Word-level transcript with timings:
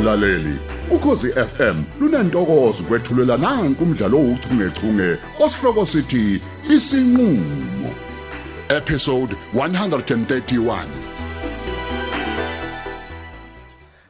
mlaleli. 0.00 0.58
Ukhosi 0.90 1.32
FM 1.32 1.84
lunantokozo 2.00 2.82
kwethulela 2.82 3.36
nanku 3.36 3.84
umdlalo 3.84 4.18
ouchungechunge 4.18 5.18
osihloko 5.40 5.86
sithi 5.86 6.42
isinqulo. 6.74 7.90
Episode 8.68 9.36
131 9.54 10.86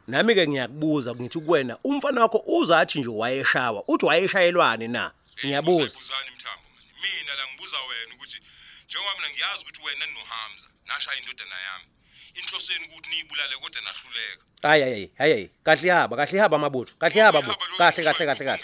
Nami 0.07 0.35
ke 0.35 0.47
ngiyakubuza 0.47 1.15
ngithi 1.15 1.39
kuwena 1.39 1.77
umfana 1.83 2.21
wakho 2.21 2.43
uzathi 2.47 2.99
nje 2.99 3.09
wayeshawa 3.09 3.83
uthi 3.87 4.05
wayeshayelwane 4.05 4.87
na? 4.87 5.11
Ngiyabuza. 5.45 5.83
Usayibuzani 5.83 6.29
mthambo. 6.35 6.65
Mina 7.01 7.33
la 7.39 7.43
ngibuza 7.47 7.77
wena 7.77 8.15
ukuthi 8.15 8.37
njengoba 8.85 9.15
mina 9.15 9.29
ngiyazi 9.33 9.61
ukuthi 9.63 9.81
wena 9.85 10.05
noHamza 10.05 10.65
nashaya 10.87 11.19
indodana 11.19 11.55
yami. 11.67 11.85
Inhloseni 12.39 12.85
ukuthi 12.87 13.09
niyibulale 13.09 13.55
kodwa 13.61 13.81
nahluleka. 13.81 14.43
hayi 14.61 14.83
hayi 14.83 15.11
hayi 15.17 15.49
kahle 15.63 15.87
ihaba 15.87 16.15
kahle 16.17 16.37
ihaba 16.37 16.57
mabutho. 16.57 16.93
Kahle 16.99 17.19
ihaba 17.19 17.41
bu 17.41 17.51
kahle 17.77 18.03
kahle 18.03 18.25
kahle 18.25 18.45
kahle. 18.45 18.63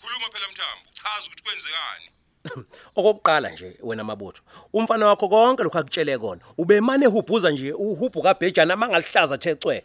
Khuluma 0.00 0.26
phela 0.32 0.46
mthambo. 0.52 0.86
Chaza 0.92 1.26
ukuthi 1.26 1.42
kwenzekani. 1.42 2.08
okokuqala 2.96 3.50
nje 3.50 3.76
wena 3.82 4.04
mabutho 4.04 4.42
umfana 4.72 5.06
wakho 5.06 5.28
konke 5.28 5.62
lokho 5.62 5.78
akutshele 5.78 6.18
kona. 6.18 6.40
Ubemane 6.58 7.04
ehubhuza 7.06 7.50
nje 7.50 7.72
uhubhu 7.72 8.22
kabhejana 8.22 8.76
mangalihlaza 8.76 9.38
thecwe 9.38 9.84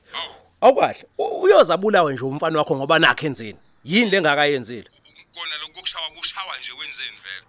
awukahle 0.61 1.05
u- 1.17 1.41
uyozabulawe 1.41 2.13
nje 2.13 2.23
umfana 2.23 2.59
wakho 2.59 2.75
ngoba 2.75 2.99
nakhe 2.99 3.25
enzeni? 3.27 3.59
Yini 3.83 4.09
lengakayenzile? 4.11 4.89
Kona 5.33 5.57
lokushawa 5.61 6.09
kushawa 6.09 6.57
nje 6.57 6.71
wenzeni 6.71 7.17
vele. 7.23 7.45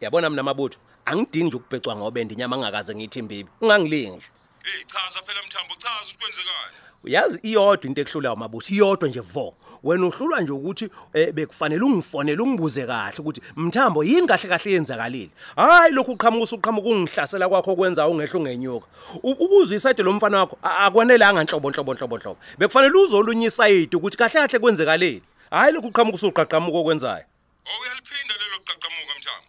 yabona 0.00 0.30
mina 0.30 0.42
mabutho 0.42 0.78
angidingi 1.04 1.56
ukubhecwa 1.56 1.96
ngobende 1.96 2.34
inyama 2.34 2.58
ngakaze 2.58 2.94
ngithi 2.94 3.18
imbibi 3.18 3.50
ungangilingi 3.60 4.22
Hey 4.62 4.84
chaza 4.86 5.20
phela 5.26 5.40
mthambo 5.46 5.74
chaza 5.74 5.94
ukuthi 6.02 6.18
kwenzekani. 6.18 6.76
uyazi 7.04 7.38
iyodwa 7.42 7.86
into 7.88 8.00
ekuhlulayo 8.00 8.36
mabutho 8.36 8.74
iyodwa 8.74 9.08
nje 9.08 9.20
vo. 9.20 9.54
Wena 9.82 10.06
uhlulwa 10.06 10.40
nje 10.40 10.52
ukuthi 10.52 10.88
eh, 11.14 11.32
bekufanele 11.32 11.82
ungifonele 11.84 12.42
ungibuze 12.42 12.86
kahle 12.86 13.18
ukuthi 13.18 13.40
mthambo 13.56 14.04
yini 14.04 14.26
kahle 14.26 14.48
kahle 14.48 14.72
yenzakalile? 14.72 15.30
Hayi 15.56 15.92
lokhu 15.92 16.12
uqhamuka 16.12 16.44
usuqhamuka 16.44 16.88
ungihlasela 16.88 17.48
kwakho 17.48 17.76
kwenza 17.76 18.08
ungehla 18.08 18.38
ungenyuka. 18.40 18.86
U- 19.22 19.30
ukuzwa 19.30 19.76
isayide 19.76 20.02
lo 20.02 20.12
mfana 20.12 20.38
wakho 20.38 20.58
a- 20.62 20.76
akwanelanga 20.86 21.42
nhlobo 21.44 21.70
nhlobo 21.70 21.94
nhlobo 21.94 22.18
nhlobo. 22.18 22.38
Bekufanele 22.58 22.98
uzolunye 22.98 23.46
isayide 23.46 23.96
ukuthi 23.96 24.16
kahle 24.16 24.32
kahle 24.40 24.58
kwenzakalile. 24.58 25.22
Hayi 25.50 25.72
lokhu 25.72 25.88
uqhamuka 25.88 26.16
usuqhaqhamuka 26.16 26.78
okwenzayo. 26.78 27.24
Oh 27.66 27.80
uyaliphinda 27.82 28.34
lelo 28.38 28.58
qaqamuka 28.64 29.14
mthambo. 29.18 29.46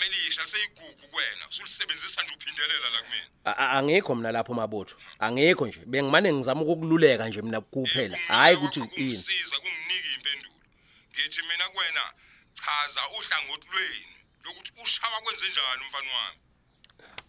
Igama 0.00 0.16
elisha 0.16 0.42
liseyigugu 0.42 1.08
kuwena. 1.10 1.48
Usulisebenzisa 1.48 2.22
nje 2.22 2.34
uphindelela 2.34 2.90
la 2.90 3.02
kumina. 3.02 3.70
Angikho 3.70 4.14
mina 4.14 4.32
lapho 4.32 4.54
mabutho 4.54 4.96
angikho 5.18 5.66
nje. 5.66 5.80
Bengimane 5.86 6.32
ngizama 6.32 6.62
ukukululeka 6.62 7.28
nje 7.28 7.42
mina 7.42 7.60
kuphela. 7.60 8.18
Hayi 8.28 8.56
ukuthi 8.56 8.80
yini 8.80 8.90
kungisiza 8.90 9.56
kunginike 9.56 10.14
impendulo. 10.16 10.54
Ngithi 11.12 11.42
mina 11.42 11.68
kuwena 11.68 12.00
chaza 12.52 13.00
uhlangothi 13.18 13.68
lwenu 13.72 14.14
lokuthi 14.44 14.72
ushawa 14.82 15.20
kwenze 15.20 15.48
njani 15.48 15.82
umfana 15.84 16.10
wami. 16.14 16.38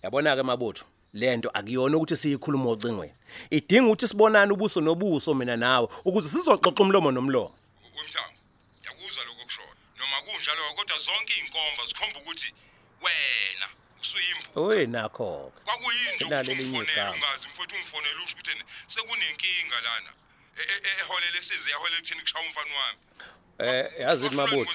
Yabona 0.04 0.36
ke 0.36 0.44
mabutho 0.44 0.86
lento 1.14 1.50
akuyona 1.54 1.98
ukuthi 1.98 2.18
siyikhuluma 2.18 2.70
ocingweni. 2.70 3.14
Idinga 3.50 3.88
ukuthi 3.88 4.08
sibonane 4.08 4.54
ubuso 4.54 4.82
nobuso 4.82 5.34
mina 5.34 5.58
nawe 5.58 5.88
ukuze 6.06 6.30
sizoxoxa 6.30 6.84
umlomo 6.84 7.12
nomlomo. 7.12 7.56
Wemthambo 7.98 8.38
yakuzwa 8.86 9.24
lokho 9.24 9.44
kushoyo 9.44 9.76
noma 10.00 10.11
kunjalo 10.26 10.62
kodwa 10.78 10.98
zonke 10.98 11.34
izinkomba 11.38 11.86
zikhomba 11.86 12.20
ukuthi 12.20 12.50
wena 13.04 13.68
usuyimbu 14.02 14.46
owe 14.56 14.86
nakho 14.86 15.52
kwakuyini 15.66 16.16
nje 16.16 16.26
Nalo 16.30 16.42
ukuthi 16.42 16.52
elinye 16.52 16.70
umfonele 16.80 16.94
igama. 16.94 17.12
ungazi 17.16 17.48
mfowethu 17.48 17.76
ungifonele 17.76 18.16
usho 18.26 18.36
ukuthi 18.36 18.52
sekunenkinga 18.88 19.78
lana. 19.86 20.10
E- 20.58 20.62
e- 20.74 20.82
e- 20.88 21.02
eholele 21.02 21.42
size 21.42 21.72
yaholele 21.72 21.98
ekuthini 21.98 22.22
kushaya 22.22 22.46
umfana 22.48 22.72
wami? 22.82 23.00
Eh 23.60 24.08
Wahlulani 24.08 24.36
mabutho. 24.36 24.72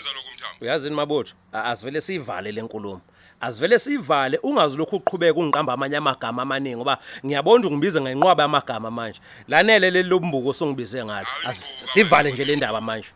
uyazini 0.61 0.95
mabutho. 0.95 1.35
Asivele 1.53 2.01
sivale 2.01 2.53
lenkulumo 2.53 3.01
asivele 3.41 3.79
sivale 3.79 4.39
ungazi 4.43 4.77
lokhu 4.77 4.97
uqhubeka 4.97 5.39
ungiqamba 5.41 5.73
amanye 5.73 5.97
amagama 5.97 6.43
amaningi 6.43 6.77
ngoba 6.77 6.99
ngiyabona 7.27 7.69
ungibize 7.69 8.01
ngenqwaba 8.01 8.43
yamagama 8.43 8.91
manje. 8.91 9.21
Lanele 9.49 9.91
leli 9.91 10.09
lombuko 10.09 10.53
songibize 10.55 11.05
ngalo 11.05 11.27
Hayi, 11.27 11.47
Asi- 11.47 11.63
imbuka 11.65 11.93
sivale 11.93 12.29
wena. 12.31 12.35
nje 12.35 12.45
le 12.45 12.57
ndaba 12.57 12.81
manje. 12.81 13.09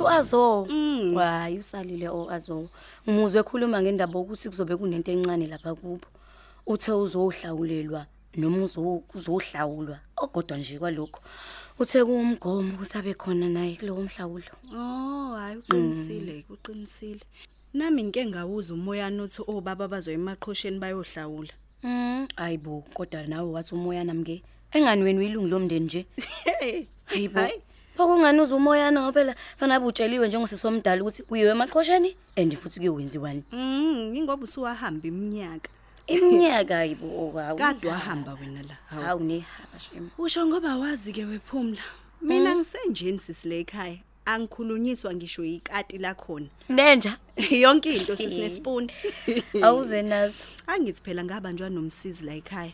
Oh 0.00 0.04
usho 0.04 0.08
azo. 0.08 0.64
Hayi 1.16 1.58
usalile 1.58 2.08
o 2.08 2.28
azo. 2.30 2.68
Umuzwe 3.06 3.40
ekhuluma 3.40 3.80
ngendaba 3.82 4.18
ukuthi 4.18 4.48
kuzobe 4.48 4.76
kunento 4.76 5.10
encane 5.12 5.46
lapha 5.46 5.74
kubo. 5.74 6.06
Uthe 6.66 6.92
uzohlawulelwa 6.92 8.06
noma 8.36 8.64
uzo- 8.64 9.02
uzohlawulwa. 9.14 9.98
Ogodwa 10.16 10.58
nje 10.58 10.78
kwalokho. 10.78 11.20
Uthe 11.78 12.04
kuumgomo 12.04 12.74
ukuthi 12.74 12.98
abe 12.98 13.14
khona 13.14 13.48
naye 13.48 13.76
kulowo 13.76 14.02
mhlawulo. 14.02 14.52
Oh, 14.74 15.34
hayi 15.36 15.56
uqinisile, 15.56 16.44
uqinisile. 16.50 17.20
Nami 17.74 18.04
ngike 18.04 18.26
ngawuza 18.26 18.74
umoyana 18.74 19.22
uthi 19.22 19.42
obaba 19.46 19.88
bazoya 19.88 20.18
emaqhosheni 20.18 20.78
bayohlawula. 20.78 21.52
Mm, 21.82 22.28
ayibo 22.36 22.84
kodwa 22.94 23.26
nawe 23.26 23.50
wathi 23.50 23.74
umoya 23.74 24.04
namke. 24.04 24.42
Engani 24.72 25.02
wena 25.02 25.20
uyilungu 25.20 25.48
lomndeni 25.48 25.86
nje. 25.86 26.06
Hayibo. 27.06 27.40
Hayi. 27.96 28.08
Pokungani 28.08 28.40
uza 28.40 28.56
umoya 28.56 28.90
na 28.90 29.12
phela 29.12 29.34
fanele 29.56 29.80
ubutsheliwe 29.80 30.28
njengosisomdala 30.28 31.02
ukuthi 31.02 31.22
uyiwe 31.30 31.50
emaqhosheni 31.50 32.16
and 32.36 32.56
futhi 32.56 32.80
kuyowenziwani. 32.80 33.42
Mm, 33.52 34.14
ingoba 34.14 34.44
usuwahamba 34.44 35.08
iminyaka. 35.08 35.70
Iminyaka 36.06 36.78
ayibo 36.78 37.06
okwawo. 37.06 37.56
Kade 37.58 37.88
wahamba 37.88 38.34
wena 38.40 38.62
la. 38.62 38.76
Hawu. 38.90 39.02
Hawu 39.02 39.20
nehaba 39.20 39.78
shema. 39.78 40.10
Usho 40.18 40.46
ngoba 40.46 40.76
wazi 40.76 41.12
ke 41.12 41.24
wephumla. 41.24 41.82
Mina 42.22 42.54
ngisenjeni 42.54 43.20
sisile 43.20 43.60
ekhaya. 43.60 43.98
Angikhulunyiswa 44.26 45.14
ngisho 45.14 45.44
ikati 45.44 45.98
la 45.98 46.14
khona. 46.14 46.46
Nenja. 46.68 47.16
Yonke 47.50 47.94
into 47.94 48.16
sisinespoon. 48.16 48.90
Awuze 49.62 50.02
nazi. 50.02 50.44
Angithi 50.66 51.02
phela 51.02 51.24
ngabanjwa 51.24 51.70
nomsizi 51.70 52.24
la 52.24 52.34
ekhaya. 52.34 52.72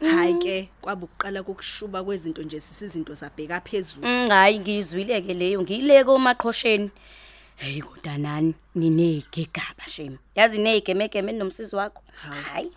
Hayi 0.00 0.34
ke 0.38 0.68
kwaba 0.80 1.04
ukuqala 1.04 1.42
kokushuba 1.42 2.04
kwezinto 2.04 2.42
nje 2.42 2.60
sisizinto 2.60 3.14
zabheka 3.14 3.60
phezulu. 3.60 4.06
Mm, 4.06 4.28
Hayi 4.28 4.58
ngizwileke 4.58 5.34
leyo 5.34 5.62
ngileke 5.62 6.10
omaqhosheni. 6.10 6.90
Hey 7.56 7.80
kodwa 7.82 8.18
nani 8.18 8.54
ninegegaba 8.74 9.86
shema. 9.86 10.18
Yazi 10.34 10.58
negemegeme 10.58 11.32
nomsizi 11.32 11.76
wakho. 11.76 12.02
Hayi. 12.22 12.70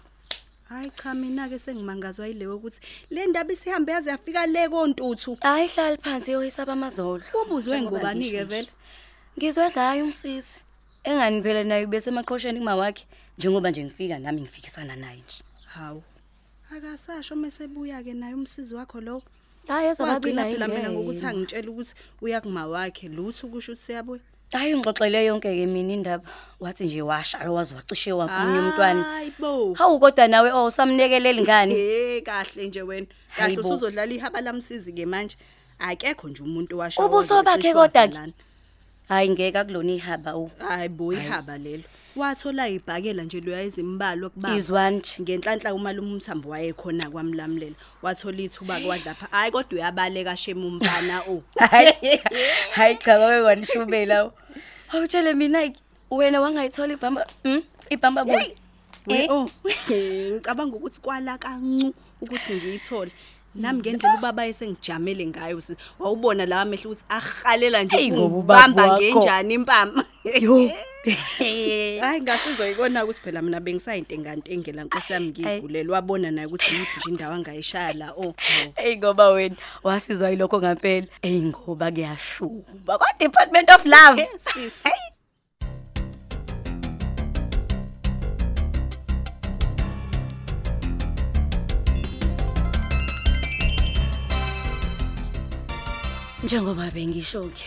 Hayi 0.69 0.91
cha 0.95 1.13
mina 1.13 1.49
ke 1.49 1.59
sengimangazwa 1.59 2.27
yileyo 2.27 2.55
ukuthi 2.57 2.79
le 3.09 3.25
ndaba 3.25 3.53
isihambe 3.53 3.91
yaze 3.91 4.09
yafika 4.09 4.47
le 4.47 4.69
kontuthu. 4.69 5.37
Hayi 5.41 5.67
hlali 5.67 5.97
phansi 5.97 6.31
yoyisaba 6.31 6.73
amazolo. 6.73 7.23
Ubuzwe 7.45 7.77
Njengoba 7.77 7.97
ngubani 7.97 8.19
ngisho 8.19 8.31
ke 8.37 8.43
nje. 8.43 8.55
vele? 8.55 8.67
Ngizwe 9.37 9.69
ngayo 9.69 10.03
umsisi. 10.05 10.63
Engani 11.03 11.41
phela 11.43 11.63
naye 11.63 11.85
bese 11.85 12.09
emaqhosheni 12.09 12.59
kuma 12.59 12.75
wakhe 12.75 13.05
njengoba 13.37 13.71
nje 13.71 13.83
ngifika 13.83 14.19
nami 14.19 14.41
ngifikisana 14.41 14.95
naye 14.95 15.17
nje. 15.17 15.43
Hawu. 15.65 16.03
Akasasho 16.71 17.35
mesebuya 17.35 18.03
ke 18.03 18.13
naye 18.13 18.33
umsizi 18.33 18.75
wakho 18.75 19.01
lo. 19.01 19.21
Hayi 19.67 19.89
ezababila 19.89 20.41
Wagcina 20.41 20.67
phela 20.67 20.67
mina 20.67 20.89
ngokuthi 20.91 21.17
ingeke. 21.17 21.27
angitshela 21.27 21.71
ukuthi 21.71 21.93
uya 22.21 22.41
kuma 22.41 22.67
wakhe 22.67 23.07
lutho 23.09 23.47
kusho 23.47 23.71
ukuthi 23.71 23.83
siyabuya. 23.83 24.21
Hayi 24.51 24.75
ngixoxele 24.77 25.25
yonke 25.25 25.51
ke 25.51 25.65
mina 25.67 25.93
indaba. 25.93 26.23
Wathi 26.59 26.85
nje 26.85 27.01
washaya 27.01 27.51
wazi 27.51 27.75
wacishe 27.75 28.11
wafuna 28.11 28.59
umntwana. 28.59 29.03
Hayibo. 29.03 29.73
Hawu 29.73 29.99
kodwa 29.99 30.27
nawe 30.27 30.51
oh 30.51 30.69
samnekeleli 30.71 31.41
ngani? 31.41 31.75
Eh 31.75 32.23
kahle 32.23 32.67
nje 32.67 32.81
wena. 32.81 33.07
Kahle 33.07 33.55
Hayibo. 33.55 33.61
usuzodlala 33.61 34.13
ihaba 34.13 34.41
lamsizi 34.41 34.93
ke 34.93 35.05
manje. 35.05 35.35
Akekho 35.79 36.29
nje 36.29 36.43
umuntu 36.43 36.77
washo. 36.77 37.05
Ubuso 37.05 37.43
bakhe 37.43 37.73
kodwa 37.73 38.07
ke? 38.07 38.33
Hayi 39.07 39.29
ngeke 39.29 39.59
akulona 39.59 39.91
ihaba 39.91 40.37
u. 40.37 40.51
Hayibo 40.59 41.13
ihaba 41.13 41.57
lelo. 41.57 41.83
Wathola 42.15 42.69
ibhakela 42.69 43.23
nje 43.23 43.41
loya 43.41 43.63
izimbalo 43.63 44.29
kubaba. 44.29 44.55
Izwani 44.55 44.97
nje. 44.97 45.21
ngenhlanhla 45.21 45.73
umalume 45.73 46.11
umthambo 46.11 46.49
wayekhona 46.49 47.09
kwamlamlela 47.09 47.75
wathola 48.01 48.37
ithuba 48.37 48.79
kwadlapha 48.79 49.27
hayi 49.31 49.51
kodwa 49.51 49.73
uyabaleka 49.73 50.37
shema 50.37 50.65
umfana 50.65 51.21
o 51.27 51.43
Hayi 51.71 52.19
hayi 52.71 52.95
cha 52.95 53.19
wawe 53.19 53.41
wanishubela. 53.41 54.31
Awutshele 54.93 55.33
mina 55.33 55.63
iki, 55.63 55.81
wena 56.11 56.41
wangayithola 56.41 56.93
ibhamba 56.93 57.25
hm 57.43 57.61
ibhamba 57.89 58.25
bo. 58.25 58.33
we 59.07 59.27
oh 59.29 59.47
ngicabanga 59.89 60.75
ukuthi 60.75 61.01
kwala 61.01 61.37
kancu 61.37 61.93
ukuthi 62.21 62.53
ngiyithole 62.53 63.11
nami 63.55 63.79
ngendlela 63.79 64.15
ubaba 64.17 64.47
esengijamele 64.47 65.27
ngayo 65.27 65.61
sis 65.61 65.77
wawubona 65.99 66.45
lawa 66.45 66.61
amehlo 66.61 66.91
ukuthi 66.91 67.05
ahalela 67.09 67.83
nje 67.83 67.97
Eyi, 67.97 68.11
ngoba 68.11 68.37
ubaba 68.37 68.59
ukubamba 68.67 68.83
wakho. 68.83 69.01
ngenjani 69.01 69.53
impama 69.53 70.05
Yo. 70.23 70.71
hayi 72.01 72.21
ngasizoyibona 72.21 73.03
ukuthi 73.03 73.19
phela 73.21 73.41
mina 73.41 73.59
bengisayintengantenge 73.59 74.71
la 74.71 74.83
nkosi 74.83 75.13
yami 75.13 75.27
ngigulela 75.33 75.93
wabona 75.93 76.31
naye 76.31 76.47
ukuthi 76.47 76.75
yiphi 76.75 76.99
nje 76.99 77.09
indawo 77.09 77.33
angayishaya 77.33 77.93
la 77.93 78.11
oh 78.13 78.33
Hey 78.75 78.97
ngoba 78.97 79.29
wena 79.29 79.55
wasizwa 79.83 80.29
yilokho 80.29 80.59
ngempela. 80.61 81.07
Hey 81.21 81.41
ngoba 81.41 81.91
kuyashuba. 81.91 82.97
Kwa 82.97 83.07
Department 83.19 83.69
of 83.69 83.85
Love. 83.85 84.27
sis 84.37 84.83
Njengoba 96.51 96.91
bengisho 96.91 97.47
ke 97.49 97.63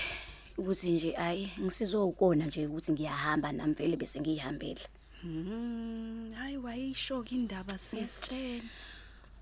ukuthi 0.58 0.90
nje 0.92 1.16
ayi 1.16 1.52
ngisizokona 1.60 2.46
nje 2.46 2.66
ukuthi 2.66 2.92
ngiyahamba 2.92 3.52
nami 3.52 3.74
vele 3.74 3.96
bese 3.96 4.20
ngiyihambele. 4.20 4.80
Mm, 5.22 6.32
hayi 6.36 6.56
wayisho 6.56 7.24
indaba 7.30 7.78
sis 7.78 8.00
Sisitshela. 8.00 8.62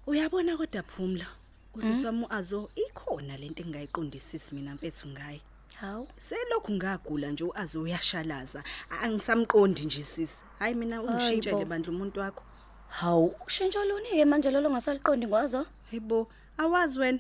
uyabona 0.06 0.56
kodwa 0.56 0.82
phumla 0.82 1.26
usisi 1.74 2.06
wami 2.06 2.24
uazo 2.30 2.70
ikhona 2.76 3.36
lento 3.36 3.62
engayiqondisisi 3.62 4.54
mina 4.54 4.74
mfethu 4.74 5.08
ngaye 5.08 5.40
Hawu. 5.74 6.08
selokhu 6.16 6.72
ngagula 6.72 7.30
nje 7.30 7.44
uazo 7.44 7.82
uyashalaza 7.82 8.62
angisamqondi 9.02 9.84
nje 9.84 10.02
sisi 10.02 10.44
hayi 10.58 10.74
mina 10.74 10.96
Hayi 10.96 11.08
ungishintshele 11.08 11.56
bo. 11.56 11.70
bandla 11.70 11.92
umuntu 11.92 12.20
wakho 12.20 12.44
Hawu, 12.88 13.34
ushintsho 13.46 13.84
lonike 13.84 14.24
manje 14.24 14.50
lolo 14.50 14.70
ngasaliqondi 14.70 15.26
ngwazo? 15.26 15.66
hayibo 15.90 16.28
awazi 16.58 17.00
wena 17.00 17.18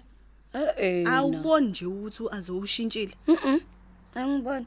Eh 0.54 0.74
eh. 0.76 1.06
awuboni 1.08 1.66
nje 1.68 1.86
ukuthi 1.86 2.22
uazo 2.22 2.58
ushintshile 2.58 3.14
Mhm. 3.26 3.58
Angiboni. 4.14 4.66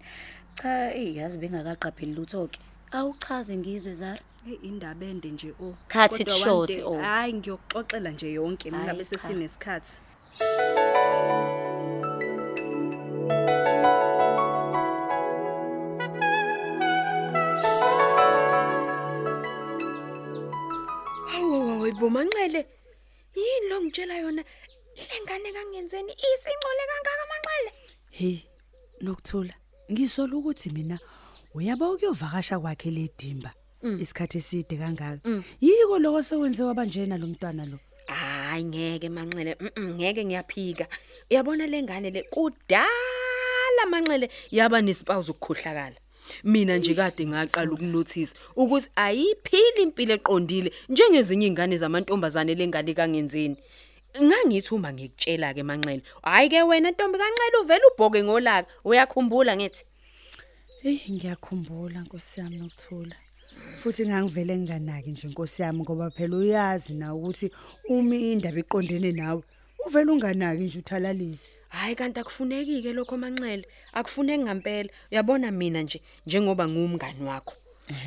Cha, 0.62 0.94
eyazi 0.96 1.38
bengakaqapheli 1.38 2.14
lutho 2.16 2.48
ke. 2.48 2.60
Awuchaze 2.92 3.58
ngizwe 3.58 3.94
Zara. 3.94 4.22
hey 4.46 4.58
indaba 4.64 5.06
ende 5.06 5.30
nje 5.30 5.50
o 5.62 5.76
Cut 5.90 6.20
it 6.20 6.28
Kodwa 6.28 6.34
one 6.36 6.44
short, 6.44 6.70
day- 6.70 6.84
oh. 6.84 6.98
hayi 7.02 7.34
ngiyokuxoxela 7.34 8.10
nje 8.12 8.34
yonke 8.34 8.72
mina 8.72 8.84
Hhayi, 8.86 8.98
bese 8.98 9.16
cha. 9.16 9.28
sinesikhathi 9.28 10.02
Hawu 21.32 21.68
hawu 21.68 21.92
bomanxele. 22.00 22.62
Yini 23.36 23.70
lo 23.70 23.82
ngitshela 23.82 24.16
yona? 24.24 24.44
Lengane 24.96 25.52
kangenzeni 25.52 26.12
isincole 26.12 26.84
kangaka 26.90 27.26
manxele. 27.32 27.72
Hey, 28.12 28.38
nokuthula. 29.02 29.54
Ngisola 29.92 30.36
ukuthi 30.38 30.70
mina 30.70 31.00
uyaba 31.54 31.90
ukuyovakasha 31.90 32.60
kwakhe 32.60 32.92
ledimba 32.92 33.52
isikhathi 33.84 34.38
eside 34.38 34.78
kangaka. 34.78 35.20
Yiko 35.62 36.00
lokho 36.00 36.24
sekwenziwa 36.24 36.74
banjena 36.74 37.18
lo 37.18 37.28
mntwana 37.28 37.66
lo. 37.66 37.80
Hayi 38.08 38.64
ngeke 38.64 39.10
manxele. 39.10 39.58
Ngeke 39.80 40.26
ngiyaphika. 40.26 40.88
Uyabona 41.32 41.68
lengane 41.68 42.10
le 42.10 42.24
kudala 42.24 43.84
manxele 43.90 44.30
yaba 44.52 44.82
nesipawu 44.82 45.24
zokukhohlakala. 45.24 45.96
Mina 46.44 46.78
nje 46.78 46.96
kade 46.96 47.26
ngaqala 47.26 47.72
ukunotice 47.72 48.34
ukuthi 48.56 48.90
ayiphili 48.96 49.82
impilo 49.84 50.14
eqondile 50.16 50.72
njengezinye 50.90 51.48
izingane 51.48 51.78
zamantombazane 51.78 52.56
lengane 52.56 52.94
kangenzeni. 52.94 53.58
Ngangithi 54.16 54.74
uma 54.76 54.94
ngikutshela 54.94 55.54
ke 55.54 55.64
manxele, 55.64 56.04
hayi 56.24 56.50
ke 56.50 56.64
wena 56.64 56.92
ntombi 56.92 57.18
kanxele 57.20 57.58
uvela 57.62 57.86
ubhoke 57.92 58.24
ngolaka, 58.24 58.72
uyakhumbula 58.86 59.56
ngithi. 59.58 59.84
Hey, 60.82 61.00
ngiyakhumbula 61.12 62.00
Nkosi 62.02 62.40
yami 62.40 62.58
nokuthula. 62.58 63.16
Futhi 63.80 64.06
ngangivele 64.08 64.58
nginganaki 64.58 65.12
nje 65.12 65.28
Nkosi 65.28 65.62
yami 65.62 65.80
ngoba 65.80 66.12
phela 66.12 66.38
uyazi 66.38 66.94
na 66.94 67.16
ukuthi 67.16 67.52
umi 67.90 68.32
indaba 68.32 68.60
eqondene 68.60 69.12
nawe. 69.12 69.42
Uvela 69.86 70.12
unganaki 70.12 70.64
nje 70.64 70.80
uthalalise. 70.80 71.50
Hayi 71.70 71.96
kanti 71.96 72.20
akufuneki 72.20 72.84
ke 72.84 72.94
lokho 72.94 73.18
manxele. 73.18 73.66
Akufuneki 73.94 74.44
ngempela. 74.44 74.90
Uyabona 75.12 75.52
mina 75.52 75.82
nje 75.82 76.02
njengoba 76.26 76.68
ngumngani 76.68 77.24
wakho. 77.24 77.54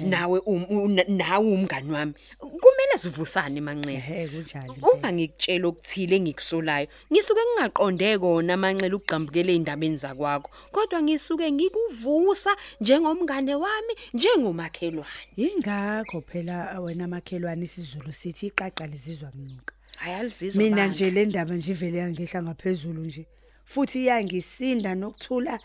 Nawe 0.02 0.38
um- 0.46 0.66
u- 0.70 0.88
na- 0.88 1.04
nawe 1.08 1.46
umngani 1.48 1.92
wami. 1.92 2.14
Kumele 2.38 2.98
sivusane 2.98 3.60
manxele. 3.60 3.94
Ehe 3.94 4.28
kunjalo. 4.28 4.74
Uma 4.92 5.12
ngikutshela 5.12 5.68
okuthile 5.68 6.16
engikusolayo, 6.16 6.88
ngisuke 7.12 7.40
ngingaqonde 7.46 8.18
kona 8.18 8.56
manxele 8.56 8.94
ukugqambukela 8.94 9.52
endabeni 9.52 9.96
zakwakho. 9.96 10.50
Kodwa 10.72 11.02
ngisuke 11.02 11.46
ngikuvusa 11.52 12.50
njengomngane 12.80 13.54
wami, 13.54 13.94
njengomakhelwane. 14.14 15.34
Ingakho 15.36 16.20
phela 16.26 16.80
wena 16.80 17.06
makhelwane 17.08 17.64
isizulu 17.64 18.12
sithi 18.12 18.46
iqaqa 18.50 18.86
lizizwa 18.86 19.30
kunuka. 19.30 19.74
Ayalizizwa 20.00 20.62
Mina 20.62 20.76
bandla. 20.76 20.94
nje 20.94 21.10
le 21.10 21.24
ndaba 21.26 21.54
nje 21.54 21.70
ivele 21.72 21.98
yangehla 21.98 22.42
ngaphezulu 22.42 23.02
nje. 23.04 23.26
Futhi 23.64 24.02
iyangisinda 24.04 24.94
nokuthula. 24.94 25.60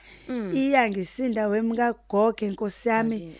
Iyangisinda 0.53 1.47
wemka 1.47 1.93
goge 2.09 2.49
Nkosi 2.49 2.89
yami. 2.89 3.35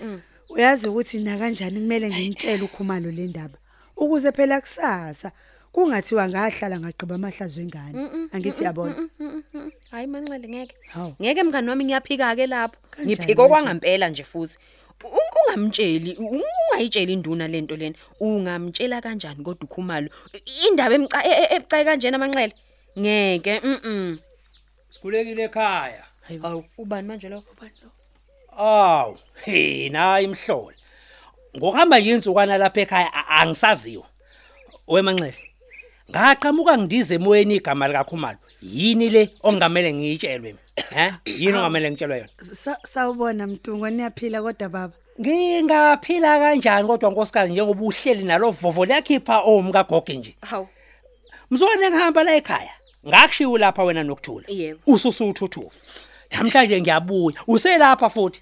Uyazi 0.54 0.88
ukuthi 0.90 1.20
na 1.20 1.38
kanjani 1.38 1.80
kumele 1.80 2.10
ngimtshele 2.10 2.64
ukhumalo 2.64 3.12
le 3.12 3.28
ndaba. 3.28 3.58
Ukuze 3.98 4.32
phela 4.32 4.62
kusasa 4.62 5.32
kungathiwa 5.74 6.30
ngahlala 6.30 6.80
ngaqhiba 6.80 7.16
amahlazo 7.16 7.62
engane. 7.62 7.98
Angithi 8.34 8.64
yabona. 8.64 8.96
Hayi 9.92 10.08
manxele 10.08 10.48
ngeke. 10.50 10.76
Hawu. 10.94 11.14
Ngeke 11.22 11.44
mngani 11.44 11.70
wami 11.70 11.84
ngiyaphika 11.86 12.36
ke 12.36 12.46
lapho. 12.48 12.78
Kanjani 12.92 13.06
Ngiphika 13.08 13.42
manje? 13.42 13.44
okwangempela 13.46 14.10
nje 14.10 14.24
futhi. 14.24 14.58
U- 15.04 15.30
Ungamtsheli, 15.48 16.12
ungayitsheli 16.18 17.14
induna 17.14 17.48
lento 17.48 17.76
lena. 17.76 17.96
Ungamtshela 18.20 19.02
kanjani 19.02 19.44
kodwa 19.44 19.66
ukhumalo? 19.66 20.10
Indaba 20.70 20.96
emca 20.96 21.20
e- 21.26 21.42
e- 21.44 21.56
ebucayi 21.56 21.86
kanjena 21.86 22.18
manxele. 22.18 22.54
Ngeke, 23.00 23.60
mhm. 23.60 24.18
Sikhulekile 24.90 25.44
ekhaya. 25.50 26.04
Hawu, 26.42 26.64
ubani 26.78 27.08
manje 27.08 27.30
lo? 27.30 27.44
Ubani 27.52 27.78
lo? 27.84 27.90
Aw, 28.58 29.14
hey 29.46 29.90
nayi 29.90 30.24
imhlola. 30.26 30.76
Ngokuhamba 31.58 32.00
nje 32.00 32.12
insukwana 32.12 32.58
lapha 32.58 32.82
ekhaya 32.82 33.14
a- 33.14 33.28
angisaziwa. 33.42 34.06
Wemanxele. 34.88 35.38
Ngaqhamuka 36.12 36.78
ngidize 36.78 37.16
emoyeni 37.16 37.56
igama 37.56 37.88
likaKhumalo. 37.88 38.38
Yini 38.62 39.10
le 39.10 39.30
ongamele 39.44 39.94
ngiyitshelwe? 39.94 40.56
He? 40.96 41.14
Yini 41.26 41.58
ongamele 41.58 41.92
ngitshelwe 41.92 42.18
yona? 42.18 42.30
Sa- 42.56 42.80
Sawubona 42.92 43.48
mntungwa 43.48 43.90
niyaphila 43.90 44.42
kodwa 44.42 44.70
baba. 44.70 44.94
Ngingaphila 45.22 46.40
kanjani 46.40 46.88
kodwa 46.88 47.12
nkosikazi 47.12 47.52
njengoba 47.54 47.82
uhleli 47.86 48.24
nalo 48.24 48.52
vovo 48.52 48.86
liyakhipha 48.86 49.40
omka 49.42 49.84
goge 49.84 50.14
nje. 50.18 50.36
Hawu. 50.42 50.68
Mzwane 51.52 51.90
ngihamba 51.90 52.24
la 52.24 52.36
ekhaya. 52.36 52.72
Ngakushiya 53.08 53.58
lapha 53.60 53.84
wena 53.84 54.04
nokuthula. 54.04 54.46
Yebo. 54.48 54.80
Ususuthuthu. 54.88 55.72
Namhlanje 56.32 56.82
ngiyabuya. 56.82 57.38
Uselapha 57.48 58.10
futhi. 58.10 58.42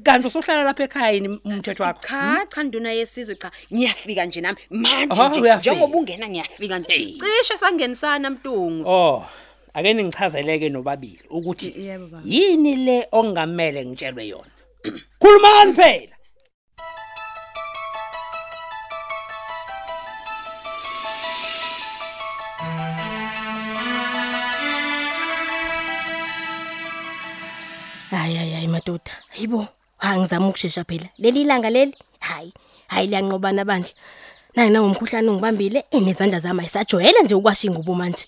Kanti 0.00 0.26
usohlala 0.26 0.62
lapha 0.64 0.84
ekhaya 0.84 1.10
yini 1.12 1.28
umthetho 1.44 1.82
wakho? 1.84 2.00
Cha, 2.08 2.46
cha 2.48 2.62
nduna 2.62 2.92
yesizwe 2.92 3.34
cha. 3.36 3.50
Ngiyafika 3.72 4.24
nje 4.24 4.40
nami 4.40 4.58
manje 4.70 5.20
Ah, 5.22 5.28
nje. 5.28 5.40
uyafika. 5.40 5.70
Njengoba 5.74 5.96
ungena 5.98 6.28
ngiyafika 6.28 6.78
nje. 6.78 6.94
Cishe 7.20 7.56
sangenisana 7.58 8.30
mtungu. 8.30 8.88
Oh, 8.88 9.26
ake 9.74 9.92
ningichazeleke 9.94 10.68
nobabili 10.68 11.20
ukuthi 11.30 11.66
Y- 11.76 11.84
yebo, 11.84 12.06
baba. 12.06 12.22
yini 12.24 12.76
le 12.76 13.08
ongamele 13.12 13.84
ngitshelwe 13.86 14.26
yona. 14.32 14.50
Khulumani 15.20 15.72
phela. 15.74 16.16
hayi 28.10 28.34
hayi 28.36 28.52
hayi 28.52 28.68
madoda 28.68 29.10
hayibo 29.28 29.66
ha 30.02 30.18
ngizama 30.18 30.48
ukushesha 30.48 30.84
phela. 30.84 31.08
Leli 31.18 31.44
langa 31.44 31.70
leli 31.70 31.94
hayi 32.20 32.52
hayi 32.88 33.06
liyanqobana 33.06 33.64
bandla 33.64 33.90
nayi 34.56 34.70
nangomkhuhlane 34.70 35.28
ongibambile 35.30 35.84
enezandla 35.90 36.38
zami 36.40 36.60
ayisajwayele 36.60 37.22
nje 37.22 37.34
ukwasha 37.34 37.66
ingubo 37.68 37.94
manje. 37.94 38.26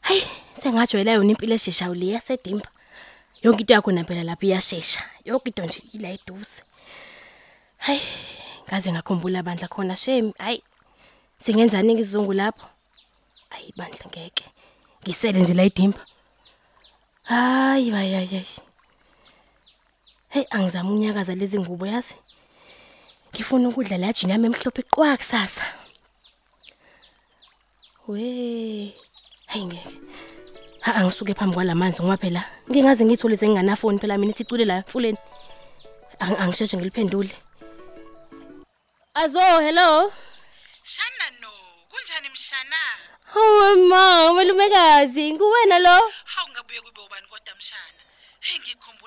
Hayi 0.00 0.22
sengajwayela 0.62 1.12
yona 1.12 1.30
impilo 1.30 1.54
esheshayo 1.54 1.94
le 1.94 2.06
yasedimba 2.14 2.68
yonke 3.42 3.60
into 3.60 3.72
yakho 3.74 3.92
naphela 3.92 4.22
lapha 4.24 4.46
iyashesha. 4.46 5.00
Yonke 5.24 5.50
into 5.50 5.66
nje 5.66 5.82
ila 5.92 6.08
eduze. 6.08 6.62
Hayi 7.78 8.00
ngaze 8.68 8.92
ngakhumbula 8.92 9.42
bandla 9.42 9.68
khona 9.68 9.96
shame 9.96 10.32
hayi. 10.38 10.62
Singenzani 11.38 11.94
ngizungu 11.94 12.32
lapho? 12.32 12.66
Hayi 13.48 13.74
bandla 13.76 14.06
ngeke. 14.06 14.44
Ngisele 15.02 15.40
nje 15.40 15.54
la 15.54 15.64
idimba 15.64 15.98
hayi 17.22 17.90
hayi 17.90 18.12
hayi 18.14 18.26
hayi. 18.26 18.46
Hey 20.36 20.44
angizama 20.50 20.90
unyakaza 20.90 21.34
lezi 21.34 21.58
ngubo 21.60 21.86
yazi. 21.86 22.14
Ngifuna 23.34 23.68
ukudla 23.68 23.96
la 23.98 24.12
jini 24.12 24.32
yami 24.32 24.46
emhlophe 24.46 24.82
qwa 24.82 25.16
kusasa. 25.16 25.64
We. 28.08 28.94
Hayi 29.46 29.64
ngeke. 29.64 29.88
Ha 30.80 30.94
angisuke 30.94 31.34
phambi 31.34 31.54
kwalamanzi 31.54 32.02
ngoba 32.02 32.16
phela 32.16 32.44
ngingaze 32.70 33.04
ngithole 33.04 33.36
senginganafoni 33.36 33.98
phela 33.98 34.18
mina 34.18 34.32
ithicule 34.32 34.64
la 34.64 34.76
emfuleni. 34.76 35.18
Ang- 36.20 36.36
Angisheshe 36.42 36.76
ngiliphendule. 36.76 37.32
Azo, 39.14 39.40
hello. 39.60 40.12
Shana 40.82 41.26
no, 41.40 41.48
kunjani 41.90 42.28
mshana? 42.28 42.76
Hawe 43.32 43.74
ma, 43.88 44.34
malumekazi, 44.34 45.32
kuwena 45.38 45.78
lo? 45.78 45.96
Hawu 46.24 46.48
ngabuye 46.50 46.80
kube 46.80 47.00
ubani 47.00 47.26
kodwa 47.26 47.54
mshana. 47.58 48.00
Hey 48.40 48.58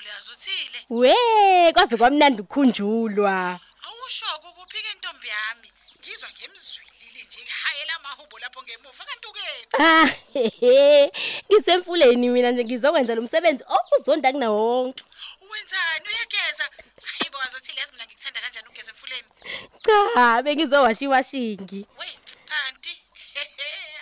ngikhumbule 0.09 0.17
azothile. 0.17 0.79
We, 0.89 1.73
kwaze 1.73 1.97
kwamnandi 1.97 2.41
ukukhunjulwa. 2.41 3.59
Awusho 3.83 4.25
ukuphika 4.49 4.89
intombi 4.95 5.27
yami. 5.27 5.71
Ngizwa 5.99 6.29
ngemzwilile 6.29 7.23
nje 7.27 7.39
ngihayela 7.43 7.93
amahubo 7.95 8.39
lapho 8.39 8.63
ngemuva 8.63 9.03
kanti 9.05 9.27
ukephi? 9.27 9.77
Ah, 9.79 10.05
hehe. 10.33 11.11
Ngisemfuleni 11.51 12.29
mina 12.29 12.51
nje 12.51 12.63
ngizokwenza 12.65 13.15
lo 13.15 13.21
msebenzi 13.21 13.63
okuzonda 13.67 14.31
kuna 14.31 14.49
wonke. 14.51 15.03
Wenzani 15.51 16.05
uyageza? 16.07 16.69
Hayibo 17.03 17.37
azothile 17.41 17.79
yazi 17.81 17.91
mina 17.93 18.05
ngikuthanda 18.05 18.41
kanjani 18.41 18.67
ugeza 18.67 18.91
emfuleni. 18.91 19.27
Cha, 19.85 20.41
bengizowashi 20.43 21.07
washingi. 21.07 21.85
We 21.99 22.07
kanti 22.49 22.97
hayi. 23.33 23.47
Ewe 23.57 23.98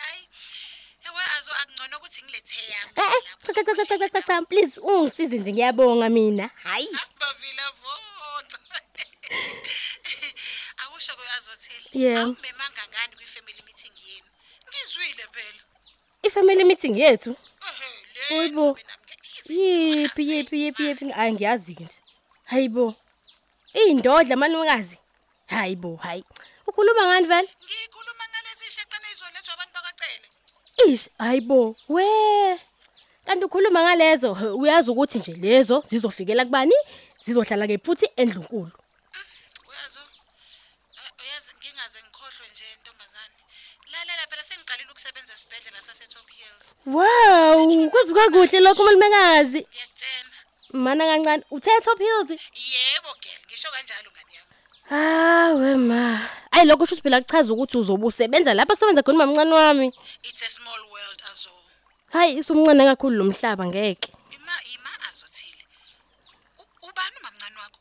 azo 1.38 1.52
akungcono 1.62 1.98
ukuthi 1.98 2.22
ngilethe 2.24 2.56
yami 2.74 2.92
Eh, 2.96 3.04
eh, 3.16 3.22
cha 3.46 3.54
cha 3.54 3.64
cha 3.76 3.86
cha 3.86 3.98
cha, 3.98 4.10
cha 4.10 4.22
cha 4.22 4.42
please 4.42 4.80
ungisize 4.82 5.38
nje 5.38 5.52
ngiyabonga 5.54 6.10
mina. 6.10 6.50
Hayi. 6.64 6.88
Bavila 7.20 7.66
voca. 7.82 8.58
Awusho 10.84 11.14
ke 11.16 11.24
azothile. 11.38 11.90
Yeah. 11.94 12.22
Awumemanga 12.22 12.82
ngani 12.90 13.14
kwi 13.16 13.26
family 13.26 13.62
meeting 13.66 13.94
yenu? 14.08 14.30
Ngizwile 14.70 15.24
phela. 15.34 15.62
I-family 16.24 16.64
meeting 16.64 16.96
yethu. 16.98 17.30
Ehe, 17.30 17.90
le 18.16 18.38
Hayibo. 18.38 18.78
Yiphi 19.50 20.30
yiphi 20.32 20.58
yiphi 20.62 20.84
yiphi 20.88 21.10
hayi 21.10 21.34
ngiyazi 21.34 21.76
ke 21.76 21.84
nje. 21.84 22.00
Hayibo. 22.46 22.96
Indodla 23.74 24.36
malumekazi. 24.36 24.98
Hayibo, 25.48 25.96
hayi. 25.96 26.24
Ukhuluma 26.68 27.08
ngani 27.08 27.28
vele? 27.28 27.50
Ngikhuluma 27.66 28.24
ngalezi 28.32 28.66
sheqane 28.76 29.08
izolethwa 29.14 29.54
abantu 29.54 29.74
bakacele. 29.74 30.28
Ish, 30.86 31.10
hayibo. 31.18 31.76
We. 31.90 32.60
Kanti 33.26 33.46
ukhuluma 33.46 33.82
ngalezo, 33.84 34.34
he, 34.34 34.46
uyazi 34.46 34.92
ukuthi 34.92 35.20
nje 35.20 35.34
lezo 35.34 35.84
zizofikela 35.90 36.46
kubani? 36.46 36.74
Zizohlala 37.24 37.68
ke 37.68 37.78
futhi 37.78 38.06
endlunkulu. 38.16 38.72
Uyazo? 39.70 40.00
eh, 40.00 41.12
Uyazi 41.24 41.52
ngingaze 41.58 42.00
ngikhohlwe 42.04 42.48
nje 42.54 42.66
ntombazane. 42.82 43.36
Lalela 43.92 44.24
phela 44.30 44.44
sengiqalile 44.44 44.92
ukusebenza 44.92 45.34
esibhedlela 45.34 45.82
sase 45.82 46.08
Top 46.08 46.28
Hills. 46.38 46.76
Wow, 46.86 47.90
kwazi 47.90 48.14
kwakuhle 48.14 48.60
lokho 48.60 48.84
malumekazi. 48.86 49.60
Ngiyakutshena. 49.60 50.38
Mana 50.74 51.04
kancane, 51.06 51.44
uthe 51.52 51.72
top 51.84 52.00
hills? 52.00 52.30
Yebo 52.56 53.12
girl, 53.22 53.40
ngisho 53.48 53.68
kanjalo 53.72 54.10
ngani 54.12 54.34
yami. 54.36 54.37
Hawe 54.90 55.76
ma. 55.90 56.04
Ayi 56.52 56.66
lokho 56.68 56.80
kusho 56.86 56.96
phela 57.04 57.22
kuchaza 57.22 57.54
ukuthi 57.54 57.78
uzobe 57.78 58.06
usebenza 58.08 58.54
lapha 58.54 58.74
kusebenza 58.76 59.04
khona 59.04 59.18
umamncane 59.24 59.54
wami. 59.54 59.88
It's 60.28 60.42
a 60.48 60.50
small 60.50 60.82
world 60.94 61.20
azo. 61.32 61.52
Hayi 62.14 62.38
isumncane 62.40 62.84
kakhulu 62.90 63.16
lo 63.18 63.24
mhlaba 63.30 63.64
ngeke. 63.68 64.10
Ima 64.36 64.56
ima 64.74 64.92
azothile. 65.10 65.64
U- 66.62 66.88
Ubani 66.88 67.16
umamncane 67.22 67.58
wakho? 67.62 67.80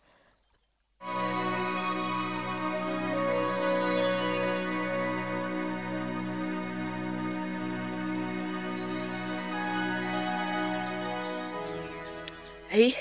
Hey, 12.69 12.95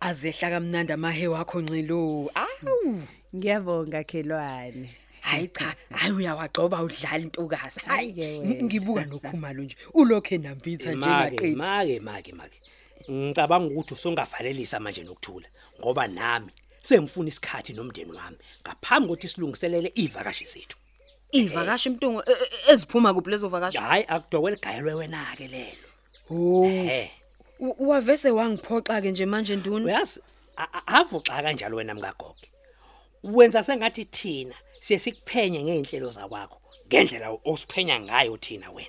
azehla 0.00 0.48
kamnandi 0.50 0.92
amahe 0.92 1.26
wakho 1.34 1.58
nxilo. 1.62 2.30
Awu. 2.34 3.02
Ngiyabonga 3.34 4.04
khelwane. 4.04 4.90
Hayi 5.20 5.48
cha, 5.48 5.74
hayi 5.90 6.12
uyawagcoba 6.12 6.82
udlala 6.82 7.18
intokazi. 7.18 7.80
Hayi 7.80 8.12
Hayi-ke 8.12 8.38
ng- 8.38 8.48
wena. 8.48 8.62
ngibuka 8.64 9.04
nokhumalo 9.04 9.62
nje. 9.62 9.76
Ulokhe 9.94 10.38
nambitha 10.38 10.92
nje 10.92 10.96
make 10.96 11.36
ngaqedi. 11.36 11.56
make 11.56 12.00
make 12.00 12.32
make 12.32 12.56
ngicabanga 13.10 13.66
ukuthi 13.74 13.94
usongavalelisa 13.94 14.80
manje 14.80 15.02
nokuthula 15.04 15.48
ngoba 15.80 16.06
nami 16.06 16.52
sengifuna 16.82 17.28
isikhathi 17.28 17.72
nomndeni 17.72 18.12
wami 18.12 18.36
ngaphambi 18.64 19.08
kokuthi 19.08 19.28
silungiselele 19.28 19.92
ivakashi 19.94 20.44
zethu 20.44 20.76
Ivakashi 21.32 21.90
mtungu 21.90 22.20
e- 22.20 22.32
e- 22.32 22.72
eziphuma 22.72 23.14
kuphi 23.14 23.30
lezo 23.30 23.48
vakashi? 23.48 23.78
hayi 23.78 24.04
akudokwe 24.08 24.50
ligayelwe 24.50 24.94
wena 24.94 25.24
ke 25.36 25.48
lelo 25.48 25.88
Oh. 26.30 26.64
eh 26.66 27.10
u- 27.60 27.88
Wavese 27.88 28.30
wangiphoxa 28.30 29.02
ke 29.02 29.10
nje 29.10 29.26
manje 29.26 29.56
nduna. 29.56 29.84
uyazi 29.84 30.20
a- 30.56 30.68
a- 30.72 30.86
avuxa 31.00 31.42
kanjalo 31.42 31.76
wena 31.76 31.94
mkagogo 31.94 32.36
wenza 33.24 33.62
sengathi 33.62 34.04
thina 34.04 34.54
siye 34.80 34.98
sikuphenye 34.98 35.62
ngeinhlelo 35.62 36.08
zakwakho 36.10 36.58
ngendlela 36.88 37.28
osiphenya 37.44 38.00
ngayo 38.00 38.36
thina 38.36 38.70
wena 38.70 38.88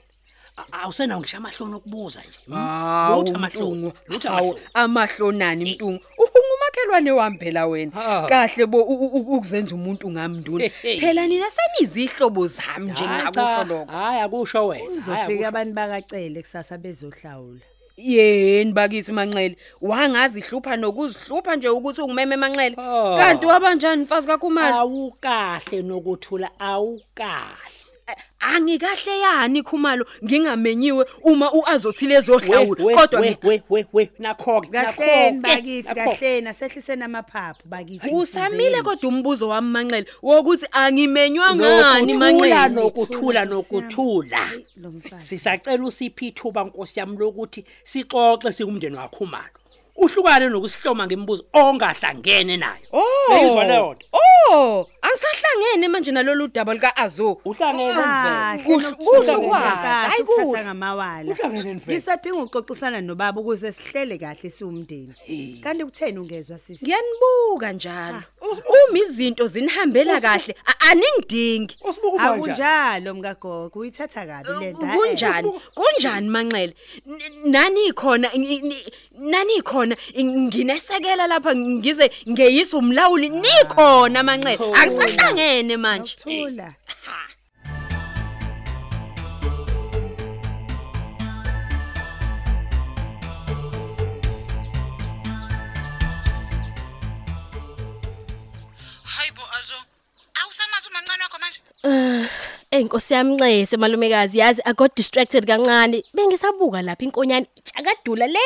A- 0.57 0.73
awusenawo 0.83 1.21
ngisho 1.21 1.37
amahloni 1.37 1.75
okubuza 1.75 2.19
nje 2.21 2.39
hmm? 2.45 2.55
Hawu 2.55 3.21
Lutho 3.21 3.35
amahloni 3.35 3.75
mtungu. 3.75 3.93
lutho 4.07 4.29
Hawu 4.29 4.41
amahloni 4.49 4.61
amahlonani 4.73 5.73
mtungu. 5.75 6.03
Ungumakhelwane 6.17 7.11
wami 7.11 7.37
phela 7.37 7.65
wena. 7.67 7.91
Ha. 7.91 8.25
Kahle 8.29 8.65
bo 8.65 8.81
u- 8.83 9.05
u- 9.05 9.35
ukuzenza 9.35 9.75
umuntu 9.75 10.11
ngamnduna. 10.11 10.69
Hey. 10.81 10.99
Phela 10.99 11.27
nina 11.27 11.45
senizihlobo 11.51 12.47
zami 12.47 12.91
nje 12.91 13.03
Hayi, 13.05 13.21
ngakusho 13.21 13.45
cha. 13.55 13.63
lokho. 13.63 13.91
hayi 13.91 14.19
akusho 14.21 14.67
wena 14.67 14.83
Hayi, 14.85 14.97
Uzofika 14.97 15.23
akusho. 15.23 15.47
abantu 15.47 15.73
bakacele 15.73 16.41
kusasa 16.41 16.77
bezohlawula. 16.77 17.59
Yeni 17.97 18.73
bakithi 18.73 19.11
manxele. 19.11 19.55
Wangazi 19.81 20.41
hlupha 20.41 20.75
nokuzihlupha 20.75 21.55
nje 21.55 21.69
ukuthi 21.69 22.01
ungimeme 22.01 22.35
manxele. 22.35 22.75
Oh. 22.77 23.15
kanti 23.17 23.45
wabanjani 23.45 24.03
mfazi 24.03 24.27
kakhumalo? 24.27 24.75
Awukahle 24.75 25.81
nokuthula 25.81 26.49
awukahle. 26.59 27.84
Angikahle 28.39 29.19
yani 29.19 29.63
khumalo 29.63 30.05
ngingamenyiwe 30.23 31.05
uma 31.23 31.51
uazothile 31.53 32.15
ezohlawula. 32.15 32.95
Kodwa 32.95 33.19
we 33.21 33.29
ngi- 33.31 33.47
we 33.47 33.63
we 33.69 33.85
we. 33.93 34.09
Nakho 34.19 34.61
ke 34.61 34.67
Kahleni 34.71 35.39
bakithi 35.39 35.95
kahleni 35.95 36.47
asehliseni 36.47 37.03
amaphaphu 37.03 37.61
bakithi. 37.65 38.09
usamile 38.09 38.81
kodwa 38.81 39.09
umbuzo 39.09 39.47
wami 39.47 39.69
manxele 39.71 40.05
wokuthi 40.21 40.65
angimenywa 40.71 41.55
ngani 41.55 42.13
nokuthula 42.13 42.31
manxele 42.31 42.69
nokuthula. 42.69 43.45
Nokuthula 43.45 44.37
Hayi, 44.37 44.65
lo 44.77 44.89
mfazi. 44.91 45.25
sisacela 45.27 45.83
usiphi 45.85 46.27
ithuba 46.27 46.63
nkosi 46.63 46.99
yami 46.99 47.17
lokuthi 47.17 47.65
sixoxe 47.83 48.51
singumndeni 48.51 48.95
wakhumalo 48.95 49.49
uhlukane 49.97 50.49
nokusihloma 50.49 51.05
ngemibuzo 51.07 51.43
ongahlangene 51.53 52.57
nayo. 52.57 52.85
Uyayizwa 53.29 53.63
leyo 53.63 53.93
nto? 53.93 54.07
Oh 54.51 54.87
angisahlangene 55.01 55.87
manje 55.87 56.11
nalolu 56.11 56.47
daba 56.47 56.73
lika 56.73 56.95
azo 56.97 57.37
uhlangene 57.45 57.93
Kahle 57.93 58.63
Kuhle- 58.63 58.87
ukwazi. 58.89 59.31
Hayi, 59.31 60.21
ukuthatha 60.23 60.45
kuhle. 60.45 60.63
ngamawala. 60.63 61.31
Uhlangene 61.31 61.73
nivele. 61.73 61.97
Ngisadinga 61.97 62.37
ukuxoxisana 62.43 63.01
nobaba 63.01 63.41
ukuze 63.41 63.71
sihlele 63.71 64.17
kahle 64.17 64.49
siwumndeni. 64.49 65.13
Kanti 65.63 65.85
kutheni 65.85 66.19
ungezwa 66.19 66.57
sisi? 66.57 66.85
ngiyanibuka 66.85 67.71
njalo 67.73 68.21
uma 68.89 68.99
izinto 68.99 69.47
zinihambela 69.47 70.21
kahle 70.21 70.55
aningidingi 70.89 71.77
usibuka 71.89 72.17
manje 72.23 72.51
Akunjalo 72.51 73.13
mkagogo 73.13 73.79
uyithatha 73.79 74.25
kabi 74.25 74.49
lento. 74.65 74.85
hhayi. 74.85 74.99
kunjani 74.99 75.51
kunjani 75.75 76.29
manxele 76.29 76.73
nani 77.45 77.93
khona 77.93 78.29
nani 79.17 79.61
khona 79.61 79.95
nginesekela 80.23 81.27
lapha 81.27 81.55
ngize 81.55 82.11
ngeyisa 82.29 82.77
umlawuli 82.77 83.29
nikhona 83.29 84.23
manxele 84.43 84.73
akusahlangene 84.81 85.77
manje 85.77 86.15
Thula. 86.15 86.73
Hayibo 99.03 99.41
azo. 99.59 99.75
Awusamazi 100.41 100.89
umancane 100.89 101.23
wakho 101.23 101.37
manje? 101.39 101.59
Eh 102.71 102.81
inkosi 102.81 103.13
yami 103.13 103.35
nxese 103.35 103.77
malumekazi 103.77 104.39
yazi 104.39 104.61
I 104.65 104.73
got 104.73 104.95
distracted 104.95 105.45
kancane. 105.45 106.03
Bengisabuka 106.13 106.81
lapha 106.81 107.05
inkonyane 107.05 107.47
ijakadula 107.55 108.27
le 108.27 108.39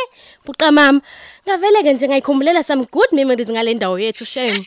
buqa 0.46 0.72
mama. 0.72 1.02
Ngavele 1.48 1.84
ke 1.84 1.94
nje 1.94 2.08
ngayikhumbulela 2.08 2.64
some 2.64 2.86
good 2.92 3.12
memories 3.12 3.50
ngale 3.50 3.74
ndawo 3.74 4.00
yethu 4.00 4.26
shame. 4.26 4.66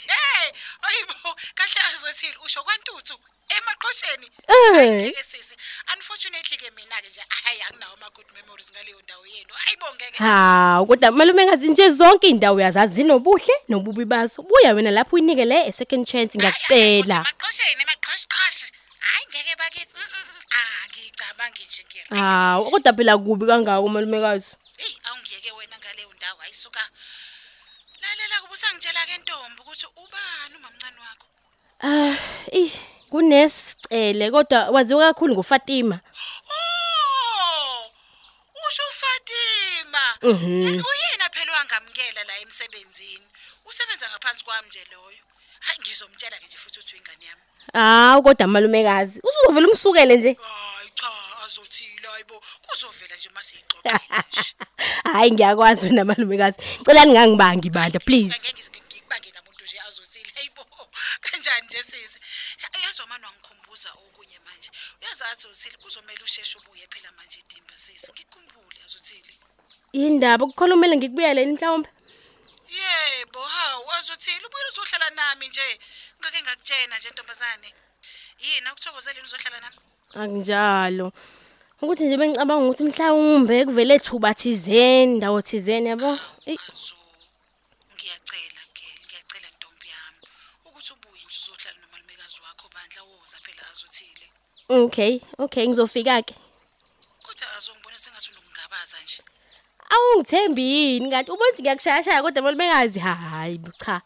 Hey, 0.82 0.94
hayibo, 0.94 1.36
kahle 1.54 1.80
azothile 1.94 2.36
usho 2.44 2.62
kwantuthu 2.62 3.18
emaqhosheni. 3.48 4.30
Eh. 4.48 4.92
Ngeke 4.92 5.22
sisi. 5.22 5.56
Unfortunately 5.94 6.56
ke 6.56 6.70
mina 6.76 6.96
ke 7.02 7.08
nje 7.08 7.22
hayi 7.28 7.62
anginawo 7.62 7.94
ama 7.94 8.10
good 8.10 8.26
memories 8.34 8.72
ngaleyo 8.72 9.00
ndawo 9.02 9.26
yenu. 9.26 9.54
Ayibongeke. 9.66 10.18
Hawu 10.18 10.86
kodwa 10.86 11.10
malumekazi 11.10 11.68
nje 11.68 11.90
zonke 11.90 12.28
indawo 12.28 12.60
yazazi 12.60 12.94
zinobuhle 12.94 13.54
nobubi 13.68 14.04
bazo. 14.04 14.42
Buya 14.42 14.74
wena 14.74 14.90
lapho 14.90 15.16
uyinike 15.16 15.44
le 15.44 15.68
a 15.68 15.72
second 15.72 16.06
chance 16.06 16.38
ngiyakucela. 16.38 17.14
Emaqhosheni 17.14 17.82
emaqhoshqhoshi. 17.82 18.72
Hayi 18.98 19.26
ngeke 19.30 19.56
bakithi 19.56 19.96
ah 20.52 20.88
ngicabangi 20.88 21.64
nje 21.64 21.82
ngiya 21.84 22.04
hawu 22.10 22.70
kodwa 22.70 22.92
phela 22.96 23.18
kubi 23.18 23.46
kangako 23.46 23.88
malumekazi 23.88 24.50
hey 24.76 24.94
awungiyeke 25.06 25.50
wena 25.52 25.76
ngaleyo 25.78 26.12
ndawo 26.16 26.40
ayisuka 26.42 26.82
lalela 28.02 28.40
kuba 28.40 28.54
usangitshela 28.54 29.06
ke 29.06 29.18
ntombi 29.18 29.60
ukuthi 29.60 29.86
ubani 30.02 30.54
umamncane 30.56 30.98
wakho 31.00 31.26
ah 31.82 32.16
eh 32.52 32.70
kunesicele 33.10 34.30
kodwa 34.30 34.70
waziwa 34.70 35.06
kakhulu 35.12 35.34
nguFatima. 35.34 36.00
Oh 36.50 37.90
usho 38.68 38.82
uFatima. 38.90 40.02
Mhm. 40.22 40.62
uyena 40.64 41.26
phela 41.32 41.52
wangamkela 41.52 42.24
la 42.24 42.38
emsebenzini. 42.42 43.26
Usebenza 43.66 44.06
ngaphansi 44.10 44.44
kwami 44.44 44.68
nje 44.68 44.84
loyo. 44.92 45.24
Hayi 45.60 45.78
ngizomtshela 45.80 46.36
nje 46.46 46.56
futhi 46.56 46.78
uthi 46.80 46.96
ingane 46.96 47.24
yami. 47.26 47.42
Hawu 47.72 48.22
kodwa 48.22 48.46
malumekazi 48.46 49.20
usuzovela 49.22 49.68
umsukele 49.68 50.16
nje. 50.16 50.36
Hayi 50.40 50.90
cha 50.94 51.10
azothila 51.44 52.10
hayibo 52.10 52.42
kuzovela 52.66 53.16
nje 53.16 53.28
masiyixoxa 53.34 54.24
nje. 54.28 54.54
Hayi 55.12 55.30
ngiyakwazi 55.32 55.86
wena 55.86 56.04
malumekazi. 56.04 56.58
Cela 56.84 57.04
ningangibangi 57.04 57.70
bandla 57.70 58.00
please. 58.00 58.52
kanjani 61.24 61.66
nje 61.66 61.82
sisi? 61.82 62.18
Uyazwa 62.78 63.06
manje 63.06 63.26
wangikhumbuza 63.26 63.90
okunye 63.92 64.38
manje. 64.46 64.70
Uyazathi 65.00 65.46
uthile 65.48 65.76
kuzomela 65.82 66.24
usheshe 66.24 66.58
ubuye 66.58 66.86
phela 66.92 67.10
manje 67.16 67.38
idimba 67.40 67.76
sisi. 67.76 68.12
Ngikhumbule 68.12 68.80
azothile 68.84 69.34
indaba 69.92 70.46
kukhulumele 70.46 70.96
ngikubuyele 70.96 71.46
mhlawumbe? 71.46 71.90
Yebo 72.76 73.40
hawu 73.54 73.92
azothile 73.98 74.44
ubuye 74.46 74.64
uzohlala 74.70 75.10
nami 75.10 75.48
nje. 75.48 75.68
Ngake 76.18 76.38
ngakutshena 76.42 76.98
nje 76.98 77.10
ntombazane. 77.10 77.68
Yini? 78.42 78.66
Akuthokozeleni 78.68 79.26
uzohlala 79.26 79.58
nami? 79.60 79.78
Akunjalo. 80.20 81.12
Ukuthi 81.82 82.04
nje 82.04 82.16
bengicabanga 82.16 82.64
ukuthi 82.64 82.84
mhlawumbe 82.84 83.56
kuvele 83.66 83.98
thuba 83.98 84.30
thizeni 84.40 85.16
ndawo 85.18 85.38
thizeni 85.48 85.88
yabo 85.90 86.10
Eyi, 86.46 86.58
azo 86.70 86.94
ngiyacela 87.94 88.62
ke 88.76 88.86
ngiyacela 89.02 89.48
ntombi 89.54 89.88
yami 89.94 90.22
ukuthi 90.66 90.90
ubuye 90.94 91.22
nje 91.26 91.38
uzohlala 91.42 91.78
nomalumekazi 91.82 92.38
wakho 92.44 92.66
bandla 92.74 93.02
woza 93.08 93.36
phela 93.44 93.62
azothile 93.70 94.26
okay 94.72 95.20
okay 95.38 95.68
ngizofika 95.68 96.22
ke. 96.22 96.34
Kodwa 97.22 97.46
azongibona 97.56 97.98
sengathi 97.98 98.30
unokungabaza 98.32 98.96
nje. 99.04 99.22
Awungithembi 99.90 100.62
yini 100.62 101.10
kanti 101.10 101.30
ubona 101.30 101.52
ngiyakushayashaya 101.60 102.22
kodwa 102.22 102.42
malumekazi 102.42 102.98
hayi 102.98 103.60
cha. 103.84 104.00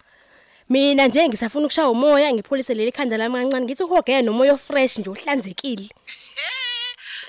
Mina 0.68 1.06
nje 1.06 1.28
ngisafuna 1.28 1.66
ukushaya 1.66 1.88
umoya 1.88 2.32
ngipholise 2.32 2.75
leli 2.75 2.92
khanda 2.92 3.16
lami 3.16 3.35
kancane 3.35 3.64
ngithi 3.64 3.82
uhogeke 3.85 4.23
nomoya 4.23 4.52
ofresh 4.52 4.99
nje 4.99 5.11
ohlanzekile 5.11 5.88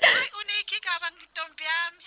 hayi 0.00 0.30
uneyikhigaba 0.40 1.06
ntombi 1.10 1.64
yami. 1.70 2.02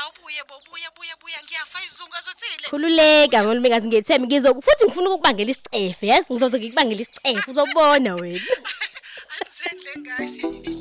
Awubuye 0.00 0.42
bobuya 0.48 0.90
buya 0.96 1.16
buya 1.20 1.38
ngiyafa 1.44 1.78
izungu 1.86 2.14
azothile. 2.18 2.68
Khululeka 2.70 3.42
malumekazi 3.42 3.86
ngiyethemba 3.88 4.26
ngizo 4.26 4.54
futhi 4.54 4.84
ngifuna 4.84 5.10
ukubangela 5.10 5.50
isicefe 5.50 6.06
yazi? 6.06 6.32
Ngizoze 6.32 6.58
ngikubangela 6.58 7.00
isicefe 7.00 7.50
uzobona 7.50 8.14
wena. 8.14 8.40
anzeni 9.40 9.82
lengane 9.86 10.75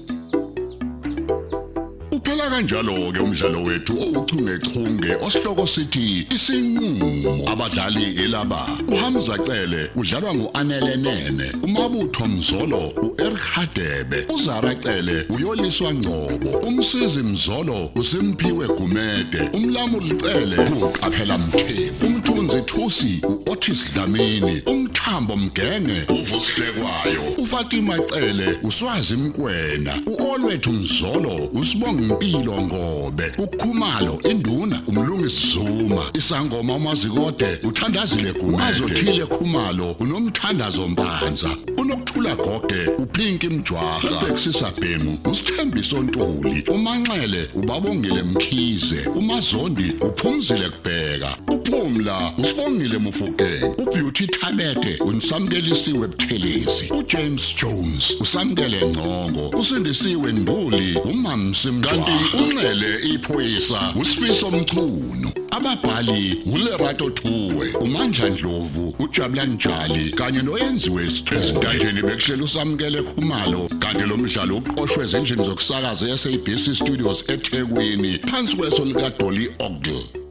Uphela 2.36 2.50
kanjalo 2.50 3.12
ke 3.14 3.20
umdlalo 3.20 3.64
wethu 3.64 3.94
ouchungechunge 3.94 5.16
osihloko 5.26 5.68
sithi 5.68 6.28
isinqulo 6.36 7.50
abadlali 7.52 8.24
elaba 8.24 8.60
uHamza 8.88 9.38
Cele 9.38 9.90
udlalwa 9.96 10.36
nguAnele 10.36 10.96
Nene 10.98 11.52
umabutho 11.64 12.28
Mzolo 12.28 12.94
uEric 13.02 13.40
Hadebe 13.40 14.26
uZara 14.36 14.76
Cele 14.76 15.26
uyoliswa 15.30 15.94
Ngcobo 15.94 16.50
umsizi 16.68 17.20
Mzolo 17.20 17.92
uSimphiwe 17.96 18.68
Gumede 18.68 19.50
umlamuli 19.54 20.16
Cele 20.16 20.58
uqaphela 20.84 21.38
Mthembu 21.38 22.06
umthunzi 22.06 22.62
Thusi 22.62 23.22
uOtis 23.24 23.94
Dlamini 23.94 24.62
umthambo 24.66 25.38
Mgenge 25.38 26.04
uvusihlekwayo 26.10 27.22
uFatima 27.38 28.00
Cele 28.00 28.60
uswazi 28.64 29.16
Mkwena 29.16 29.94
uOlwethu 30.08 30.74
Mzolo 30.74 31.50
usibonga 31.54 32.16
impilo 32.26 32.62
ngobe 32.62 33.32
ukhumalo 33.38 34.20
induna 34.30 34.82
umlungisi 34.88 35.48
Zuma 35.48 36.02
isangoma 36.14 36.76
umazikode 36.76 37.60
uthandazile 37.64 38.34
Gumede. 38.34 38.64
Azothile 38.64 39.26
khumalo 39.26 39.92
unomthandazo 40.00 40.88
Mpanza 40.88 41.50
unokuthula 41.78 42.36
gogwe 42.36 42.88
uphinki 42.98 43.48
mjwaha 43.50 44.00
ubexisa 44.22 44.72
bhemu 44.80 45.18
usithembiso 45.32 46.04
ntuli 46.04 46.64
umanxele 46.68 47.50
ubabongile 47.56 48.24
mkhize. 48.24 49.10
Umazondi 49.16 49.94
uphumzile 50.02 50.70
kubheka. 50.70 51.38
Uphumla 51.66 52.34
usibongile 52.38 52.98
mufukeng 52.98 53.64
ubeauty 53.78 54.28
thabete 54.28 54.98
unisamkelisiwe 55.04 56.08
buthelezi. 56.08 56.94
Ujames 56.94 57.56
jones 57.56 58.14
usamkele 58.20 58.86
ngcongo 58.86 59.50
usindisiwe 59.50 60.32
nduli 60.32 61.00
umamsi 61.04 61.68
kanti 61.68 62.12
unxele 62.38 63.00
iphoyisa 63.14 63.94
usifiso 64.02 64.52
mchunu. 64.52 65.32
Ababhali 65.52 66.40
ulerato 66.54 67.10
thuwe. 67.10 67.70
Umandla 67.82 68.30
ndlovu 68.30 68.96
ujabulani 69.00 69.54
njali 69.56 70.10
kanye 70.10 70.42
noyenziwe 70.42 71.12
sithezintandleni 71.12 72.02
bekuhlela 72.02 72.44
usamkele 72.44 73.02
khumalo 73.02 73.70
kanti 73.80 74.04
lo 74.04 74.18
mdlalo 74.18 74.58
uqoqwwe 74.58 75.06
ezindlini 75.06 75.44
zokusakaza 75.44 76.08
yasabc 76.08 76.76
studios 76.76 77.30
ethekwini 77.30 78.20
phansi 78.20 78.56
kweso 78.56 78.86
lika 78.86 79.10
dolly 79.10 79.50
ogle. 79.60 80.25